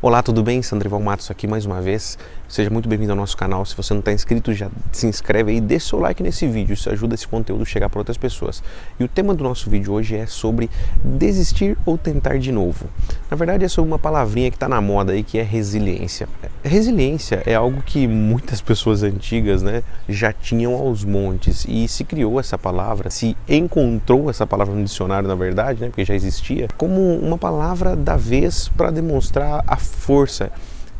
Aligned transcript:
Olá, 0.00 0.22
tudo 0.22 0.44
bem? 0.44 0.62
Sandrival 0.62 1.00
Matos 1.00 1.28
aqui 1.28 1.48
mais 1.48 1.66
uma 1.66 1.82
vez. 1.82 2.16
Seja 2.48 2.70
muito 2.70 2.88
bem-vindo 2.88 3.10
ao 3.10 3.16
nosso 3.16 3.36
canal. 3.36 3.66
Se 3.66 3.76
você 3.76 3.92
não 3.92 3.98
está 3.98 4.12
inscrito, 4.12 4.54
já 4.54 4.70
se 4.92 5.08
inscreve 5.08 5.50
aí 5.50 5.56
e 5.56 5.60
deixa 5.60 5.88
seu 5.88 5.98
like 5.98 6.22
nesse 6.22 6.46
vídeo. 6.46 6.72
Isso 6.72 6.88
ajuda 6.88 7.16
esse 7.16 7.26
conteúdo 7.26 7.62
a 7.62 7.64
chegar 7.64 7.90
para 7.90 7.98
outras 7.98 8.16
pessoas. 8.16 8.62
E 8.98 9.02
o 9.02 9.08
tema 9.08 9.34
do 9.34 9.42
nosso 9.42 9.68
vídeo 9.68 9.92
hoje 9.92 10.14
é 10.14 10.24
sobre 10.24 10.70
desistir 11.02 11.76
ou 11.84 11.98
tentar 11.98 12.38
de 12.38 12.52
novo. 12.52 12.86
Na 13.28 13.36
verdade, 13.36 13.64
é 13.64 13.68
sobre 13.68 13.90
uma 13.90 13.98
palavrinha 13.98 14.52
que 14.52 14.56
está 14.56 14.68
na 14.68 14.80
moda 14.80 15.12
aí, 15.12 15.24
que 15.24 15.36
é 15.36 15.42
resiliência. 15.42 16.28
Resiliência 16.62 17.42
é 17.44 17.56
algo 17.56 17.82
que 17.82 18.06
muitas 18.06 18.60
pessoas 18.60 19.02
antigas 19.02 19.62
né, 19.62 19.82
já 20.08 20.32
tinham 20.32 20.74
aos 20.74 21.04
montes 21.04 21.66
e 21.68 21.88
se 21.88 22.04
criou 22.04 22.38
essa 22.38 22.56
palavra, 22.56 23.10
se 23.10 23.36
encontrou 23.48 24.30
essa 24.30 24.46
palavra 24.46 24.74
no 24.74 24.84
dicionário, 24.84 25.28
na 25.28 25.34
verdade, 25.34 25.80
né, 25.80 25.88
porque 25.88 26.04
já 26.04 26.14
existia, 26.14 26.68
como 26.76 27.16
uma 27.16 27.36
palavra 27.36 27.96
da 27.96 28.16
vez 28.16 28.68
para 28.68 28.90
demonstrar 28.90 29.64
a 29.66 29.76
força 29.88 30.50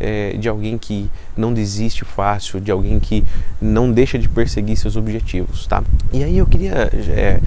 é, 0.00 0.36
de 0.36 0.48
alguém 0.48 0.78
que 0.78 1.10
não 1.36 1.52
desiste 1.52 2.04
fácil, 2.04 2.60
de 2.60 2.70
alguém 2.70 2.98
que 3.00 3.24
não 3.60 3.90
deixa 3.90 4.18
de 4.18 4.28
perseguir 4.28 4.76
seus 4.76 4.96
objetivos, 4.96 5.66
tá? 5.66 5.82
E 6.12 6.22
aí 6.22 6.38
eu 6.38 6.46
queria 6.46 6.90
é, 7.08 7.40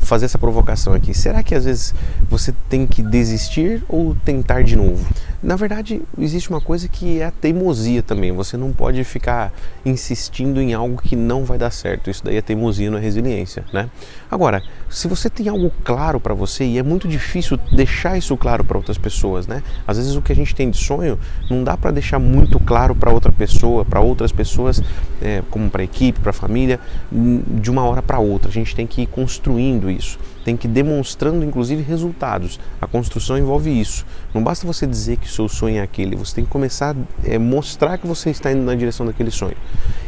fazer 0.00 0.24
essa 0.24 0.38
provocação 0.38 0.94
aqui. 0.94 1.12
Será 1.12 1.42
que 1.42 1.54
às 1.54 1.64
vezes 1.64 1.94
você 2.30 2.54
tem 2.68 2.86
que 2.86 3.02
desistir 3.02 3.82
ou 3.88 4.16
tentar 4.24 4.62
de 4.62 4.76
novo? 4.76 5.06
Na 5.40 5.54
verdade, 5.54 6.02
existe 6.18 6.50
uma 6.50 6.60
coisa 6.60 6.88
que 6.88 7.20
é 7.20 7.26
a 7.26 7.30
teimosia 7.30 8.02
também. 8.02 8.32
Você 8.32 8.56
não 8.56 8.72
pode 8.72 9.04
ficar 9.04 9.52
insistindo 9.84 10.60
em 10.60 10.74
algo 10.74 11.00
que 11.00 11.14
não 11.14 11.44
vai 11.44 11.56
dar 11.56 11.70
certo. 11.70 12.10
Isso 12.10 12.24
daí 12.24 12.36
é 12.36 12.42
teimosia, 12.42 12.90
não 12.90 12.98
é 12.98 13.00
resiliência, 13.00 13.64
né? 13.72 13.88
Agora, 14.28 14.62
se 14.90 15.06
você 15.06 15.30
tem 15.30 15.48
algo 15.48 15.72
claro 15.84 16.18
para 16.18 16.34
você 16.34 16.64
e 16.64 16.76
é 16.76 16.82
muito 16.82 17.06
difícil 17.06 17.56
deixar 17.72 18.18
isso 18.18 18.36
claro 18.36 18.64
para 18.64 18.76
outras 18.76 18.98
pessoas, 18.98 19.46
né? 19.46 19.62
Às 19.86 19.96
vezes 19.96 20.16
o 20.16 20.22
que 20.22 20.32
a 20.32 20.36
gente 20.36 20.54
tem 20.54 20.70
de 20.70 20.76
sonho 20.76 21.16
não 21.48 21.62
dá 21.62 21.76
para 21.76 21.92
deixar 21.92 22.18
muito 22.18 22.58
claro 22.58 22.94
para 22.94 23.12
outra 23.12 23.30
pessoa, 23.30 23.84
para 23.84 24.00
outras 24.00 24.32
pessoas, 24.32 24.82
é, 25.22 25.42
como 25.50 25.70
para 25.70 25.82
a 25.82 25.84
equipe, 25.84 26.18
para 26.18 26.30
a 26.30 26.34
família, 26.34 26.80
de 27.12 27.70
uma 27.70 27.84
hora 27.84 28.02
para 28.02 28.18
outra. 28.18 28.50
A 28.50 28.52
gente 28.52 28.74
tem 28.74 28.88
que 28.88 29.02
ir 29.02 29.06
construindo 29.06 29.88
isso 29.88 30.18
tem 30.48 30.56
que 30.56 30.66
ir 30.66 30.70
demonstrando 30.70 31.44
inclusive 31.44 31.82
resultados. 31.82 32.58
A 32.80 32.86
construção 32.86 33.36
envolve 33.36 33.70
isso. 33.70 34.06
Não 34.32 34.42
basta 34.42 34.66
você 34.66 34.86
dizer 34.86 35.18
que 35.18 35.26
o 35.26 35.30
seu 35.30 35.46
sonho 35.46 35.76
é 35.76 35.82
aquele, 35.82 36.16
você 36.16 36.36
tem 36.36 36.44
que 36.44 36.50
começar 36.50 36.96
a 36.96 37.28
é, 37.28 37.38
mostrar 37.38 37.98
que 37.98 38.06
você 38.06 38.30
está 38.30 38.50
indo 38.50 38.62
na 38.62 38.74
direção 38.74 39.04
daquele 39.04 39.30
sonho. 39.30 39.56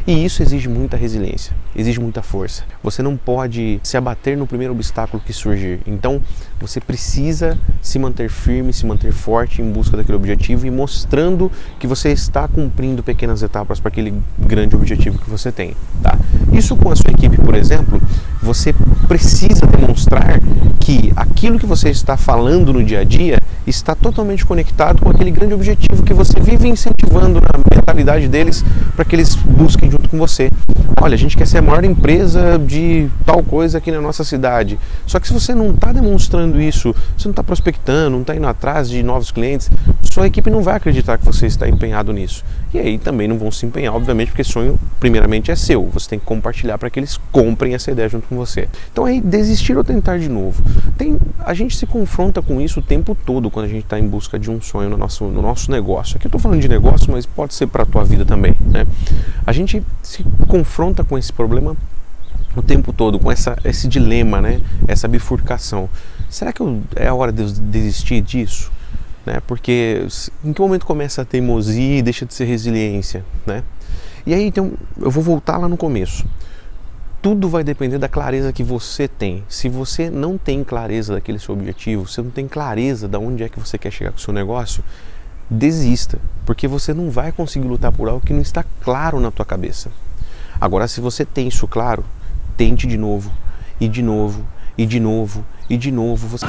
E 0.07 0.25
isso 0.25 0.41
exige 0.41 0.67
muita 0.67 0.97
resiliência, 0.97 1.55
exige 1.75 1.99
muita 1.99 2.23
força. 2.23 2.63
Você 2.81 3.03
não 3.03 3.15
pode 3.15 3.79
se 3.83 3.97
abater 3.97 4.35
no 4.35 4.47
primeiro 4.47 4.73
obstáculo 4.73 5.21
que 5.23 5.31
surgir. 5.31 5.79
Então, 5.85 6.19
você 6.59 6.79
precisa 6.81 7.55
se 7.79 7.99
manter 7.99 8.27
firme, 8.27 8.73
se 8.73 8.83
manter 8.83 9.11
forte 9.11 9.61
em 9.61 9.71
busca 9.71 9.95
daquele 9.95 10.15
objetivo 10.15 10.65
e 10.65 10.71
mostrando 10.71 11.51
que 11.79 11.85
você 11.85 12.09
está 12.09 12.47
cumprindo 12.47 13.03
pequenas 13.03 13.43
etapas 13.43 13.79
para 13.79 13.89
aquele 13.89 14.11
grande 14.39 14.75
objetivo 14.75 15.19
que 15.19 15.29
você 15.29 15.51
tem. 15.51 15.75
Tá? 16.01 16.17
Isso 16.51 16.75
com 16.75 16.89
a 16.89 16.95
sua 16.95 17.11
equipe, 17.11 17.37
por 17.37 17.53
exemplo, 17.53 18.01
você 18.41 18.73
precisa 19.11 19.67
demonstrar 19.67 20.39
que 20.79 21.11
aquilo 21.17 21.59
que 21.59 21.65
você 21.65 21.89
está 21.89 22.15
falando 22.15 22.71
no 22.71 22.81
dia 22.81 23.01
a 23.01 23.03
dia 23.03 23.40
está 23.65 23.95
totalmente 23.95 24.45
conectado 24.45 25.01
com 25.01 25.09
aquele 25.09 25.31
grande 25.31 25.53
objetivo 25.53 26.03
que 26.03 26.13
você 26.13 26.39
vive 26.39 26.67
incentivando 26.67 27.39
na 27.41 27.75
mentalidade 27.75 28.27
deles 28.27 28.63
para 28.95 29.05
que 29.05 29.15
eles 29.15 29.35
busquem 29.35 29.89
junto 29.89 30.09
com 30.09 30.17
você. 30.17 30.49
Olha, 31.03 31.15
a 31.15 31.17
gente 31.17 31.35
quer 31.35 31.47
ser 31.47 31.57
a 31.57 31.61
maior 31.63 31.83
empresa 31.83 32.59
de 32.59 33.09
tal 33.25 33.41
coisa 33.41 33.79
aqui 33.79 33.91
na 33.91 33.99
nossa 33.99 34.23
cidade. 34.23 34.77
Só 35.07 35.19
que 35.19 35.27
se 35.27 35.33
você 35.33 35.55
não 35.55 35.71
está 35.71 35.91
demonstrando 35.91 36.61
isso, 36.61 36.93
você 37.17 37.27
não 37.27 37.31
está 37.31 37.43
prospectando, 37.43 38.11
não 38.11 38.21
está 38.21 38.35
indo 38.35 38.45
atrás 38.45 38.87
de 38.87 39.01
novos 39.01 39.31
clientes, 39.31 39.71
sua 40.03 40.27
equipe 40.27 40.51
não 40.51 40.61
vai 40.61 40.75
acreditar 40.75 41.17
que 41.17 41.25
você 41.25 41.47
está 41.47 41.67
empenhado 41.67 42.13
nisso. 42.13 42.43
E 42.71 42.77
aí 42.77 42.99
também 42.99 43.27
não 43.27 43.35
vão 43.37 43.51
se 43.51 43.65
empenhar, 43.65 43.95
obviamente, 43.95 44.27
porque 44.27 44.43
sonho 44.43 44.79
primeiramente 44.99 45.49
é 45.49 45.55
seu. 45.55 45.87
Você 45.87 46.09
tem 46.11 46.19
que 46.19 46.25
compartilhar 46.25 46.77
para 46.77 46.89
que 46.89 46.99
eles 46.99 47.19
comprem 47.31 47.73
essa 47.73 47.89
ideia 47.89 48.07
junto 48.07 48.27
com 48.27 48.35
você. 48.35 48.69
Então 48.91 49.05
aí 49.05 49.19
desistir 49.19 49.75
ou 49.75 49.83
tentar 49.83 50.19
de 50.19 50.29
novo. 50.29 50.61
Tem, 50.97 51.17
a 51.39 51.53
gente 51.55 51.75
se 51.75 51.87
confronta 51.87 52.43
com 52.43 52.61
isso 52.61 52.79
o 52.79 52.83
tempo 52.83 53.17
todo 53.25 53.40
quando 53.49 53.65
a 53.65 53.69
gente 53.69 53.83
está 53.83 53.99
em 53.99 54.07
busca 54.07 54.37
de 54.37 54.51
um 54.51 54.61
sonho 54.61 54.89
no 54.89 54.97
nosso, 54.97 55.25
no 55.25 55.41
nosso 55.41 55.71
negócio. 55.71 56.17
Aqui 56.17 56.25
eu 56.25 56.29
estou 56.29 56.39
falando 56.39 56.59
de 56.59 56.67
negócio, 56.67 57.11
mas 57.11 57.25
pode 57.25 57.53
ser 57.53 57.67
para 57.67 57.83
a 57.83 57.85
tua 57.85 58.03
vida 58.03 58.25
também. 58.25 58.55
Né? 58.59 58.85
A 59.45 59.51
gente 59.51 59.81
se 60.03 60.23
confronta 60.47 61.03
com 61.03 61.17
esse 61.17 61.31
problema 61.31 61.75
o 62.55 62.61
tempo 62.61 62.91
todo, 62.91 63.17
com 63.17 63.31
essa, 63.31 63.57
esse 63.63 63.87
dilema, 63.87 64.41
né? 64.41 64.61
essa 64.87 65.07
bifurcação. 65.07 65.89
Será 66.29 66.51
que 66.51 66.61
eu, 66.61 66.81
é 66.95 67.07
a 67.07 67.13
hora 67.13 67.31
de 67.31 67.51
desistir 67.61 68.21
disso? 68.21 68.71
Né? 69.25 69.41
Porque 69.47 70.05
em 70.43 70.53
que 70.53 70.61
momento 70.61 70.85
começa 70.85 71.21
a 71.21 71.25
teimosia 71.25 71.99
e 71.99 72.01
deixa 72.01 72.25
de 72.25 72.33
ser 72.33 72.45
resiliência? 72.45 73.23
Né? 73.45 73.63
E 74.25 74.33
aí 74.33 74.45
então 74.45 74.73
eu 74.99 75.09
vou 75.09 75.23
voltar 75.23 75.57
lá 75.57 75.67
no 75.67 75.77
começo. 75.77 76.25
Tudo 77.21 77.47
vai 77.47 77.63
depender 77.63 77.99
da 77.99 78.09
clareza 78.09 78.51
que 78.51 78.63
você 78.63 79.07
tem. 79.07 79.43
Se 79.47 79.69
você 79.69 80.09
não 80.09 80.39
tem 80.39 80.63
clareza 80.63 81.13
daquele 81.13 81.37
seu 81.37 81.53
objetivo, 81.53 82.07
você 82.07 82.19
não 82.19 82.31
tem 82.31 82.47
clareza 82.47 83.07
de 83.07 83.15
onde 83.15 83.43
é 83.43 83.49
que 83.49 83.59
você 83.59 83.77
quer 83.77 83.91
chegar 83.91 84.11
com 84.11 84.17
o 84.17 84.21
seu 84.21 84.33
negócio, 84.33 84.83
desista, 85.47 86.17
porque 86.47 86.67
você 86.67 86.95
não 86.95 87.11
vai 87.11 87.31
conseguir 87.31 87.67
lutar 87.67 87.91
por 87.91 88.09
algo 88.09 88.25
que 88.25 88.33
não 88.33 88.41
está 88.41 88.65
claro 88.81 89.19
na 89.19 89.29
tua 89.29 89.45
cabeça. 89.45 89.91
Agora, 90.59 90.87
se 90.87 90.99
você 90.99 91.23
tem 91.23 91.47
isso 91.47 91.67
claro, 91.67 92.03
tente 92.57 92.87
de 92.87 92.97
novo, 92.97 93.31
e 93.79 93.87
de 93.87 94.01
novo, 94.01 94.43
e 94.75 94.85
de 94.85 94.99
novo, 94.99 95.45
e 95.69 95.77
de 95.77 95.91
novo. 95.91 96.27
Você... 96.27 96.45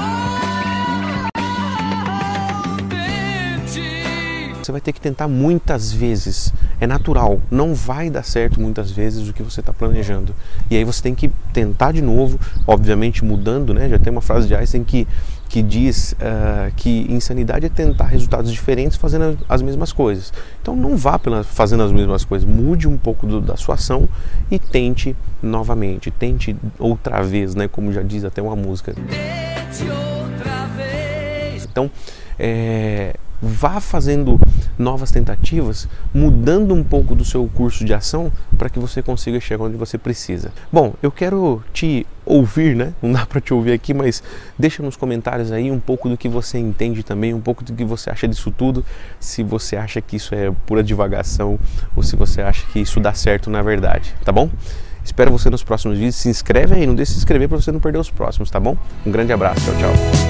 Você 4.63 4.71
vai 4.71 4.81
ter 4.81 4.93
que 4.93 5.01
tentar 5.01 5.27
muitas 5.27 5.93
vezes. 5.93 6.53
É 6.81 6.87
natural, 6.87 7.41
não 7.51 7.75
vai 7.75 8.09
dar 8.09 8.23
certo 8.23 8.61
muitas 8.61 8.91
vezes 8.91 9.29
o 9.29 9.33
que 9.33 9.43
você 9.43 9.61
está 9.61 9.73
planejando. 9.73 10.35
E 10.71 10.77
aí 10.77 10.85
você 10.85 11.03
tem 11.03 11.15
que 11.15 11.29
tentar 11.53 11.93
de 11.93 12.01
novo, 12.01 12.39
obviamente 12.67 13.25
mudando, 13.25 13.75
né? 13.75 13.89
Já 13.89 13.99
tem 13.99 14.13
uma 14.13 14.21
frase 14.21 14.47
de 14.47 14.55
Einstein 14.55 14.85
que, 14.85 15.07
que 15.49 15.63
diz 15.63 16.13
uh, 16.13 16.73
que 16.77 17.07
insanidade 17.11 17.67
é 17.67 17.69
tentar 17.69 18.07
resultados 18.07 18.53
diferentes 18.53 18.97
fazendo 18.97 19.37
as 19.49 19.63
mesmas 19.63 19.93
coisas. 19.93 20.33
Então 20.61 20.77
não 20.77 20.97
vá 20.97 21.19
pela, 21.19 21.43
fazendo 21.43 21.83
as 21.83 21.91
mesmas 21.91 22.25
coisas, 22.25 22.49
mude 22.49 22.87
um 22.87 22.97
pouco 22.97 23.27
do, 23.27 23.41
da 23.41 23.57
sua 23.57 23.75
ação 23.75 24.09
e 24.51 24.59
tente 24.59 25.17
novamente, 25.43 26.11
tente 26.11 26.57
outra 26.79 27.21
vez, 27.23 27.57
né? 27.57 27.67
Como 27.67 27.93
já 27.93 28.03
diz 28.03 28.25
até 28.25 28.41
uma 28.41 28.55
música. 28.55 28.95
Tente 28.95 29.91
outra 29.91 30.67
vez. 30.77 31.65
Então, 31.65 31.91
é, 32.39 33.17
vá 33.43 33.81
fazendo 33.81 34.41
novas 34.79 35.11
tentativas, 35.11 35.89
mudando 36.15 36.73
um 36.73 36.85
pouco 36.85 37.15
do 37.15 37.25
seu 37.25 37.51
curso 37.53 37.85
de 37.85 37.93
ação 37.93 38.31
para 38.57 38.71
que 38.71 38.79
você 38.79 39.03
consiga 39.03 39.41
chegar 39.41 39.65
onde 39.65 39.77
você 39.77 39.99
precisa. 39.99 40.53
Bom, 40.73 40.95
eu 41.03 41.11
quero 41.11 41.63
te 41.73 42.07
ouvir, 42.25 42.77
né? 42.77 42.95
Não 43.03 43.13
dá 43.13 43.27
para 43.27 43.41
te 43.41 43.53
ouvir 43.53 43.73
aqui, 43.73 43.93
mas 43.93 44.23
deixa 44.57 44.83
nos 44.83 44.97
comentários 44.97 45.51
aí 45.51 45.73
um 45.73 45.81
pouco 45.81 46.09
do 46.09 46.17
que 46.17 46.29
você 46.29 46.59
entende 46.59 47.03
também, 47.03 47.35
um 47.35 47.41
pouco 47.41 47.65
do 47.65 47.73
que 47.73 47.85
você 47.85 48.11
acha 48.11 48.29
disso 48.29 48.51
tudo, 48.51 48.85
se 49.19 49.43
você 49.43 49.77
acha 49.77 50.01
que 50.01 50.17
isso 50.17 50.35
é 50.35 50.53
pura 50.65 50.83
divagação 50.85 51.59
ou 51.97 52.03
se 52.03 52.15
você 52.15 52.41
acha 52.41 52.65
que 52.73 52.79
isso 52.79 53.01
dá 53.01 53.13
certo 53.13 53.51
na 53.51 53.61
verdade, 53.61 54.15
tá 54.25 54.31
bom? 54.31 54.49
Espero 55.05 55.33
você 55.33 55.51
nos 55.51 55.65
próximos 55.65 55.99
vídeos. 55.99 56.15
Se 56.15 56.29
inscreve 56.29 56.77
aí, 56.77 56.87
não 56.87 56.95
deixe 56.95 57.11
de 57.11 57.15
se 57.15 57.19
inscrever 57.25 57.49
para 57.49 57.61
você 57.61 57.73
não 57.73 57.81
perder 57.81 57.99
os 57.99 58.09
próximos, 58.09 58.51
tá 58.51 58.61
bom? 58.61 58.77
Um 59.05 59.11
grande 59.11 59.33
abraço, 59.33 59.61
tchau, 59.65 59.75
tchau. 59.75 60.22